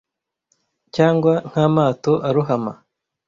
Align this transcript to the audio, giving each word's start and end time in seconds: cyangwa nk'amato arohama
cyangwa 0.95 1.33
nk'amato 1.49 2.13
arohama 2.27 2.71